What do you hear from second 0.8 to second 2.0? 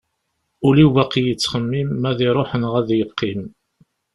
baqi yettxemmim